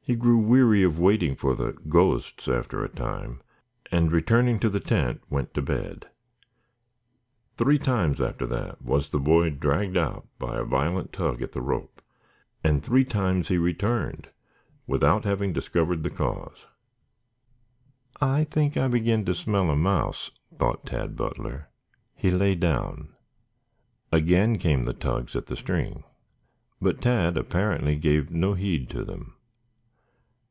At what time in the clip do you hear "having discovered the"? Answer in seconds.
15.26-16.08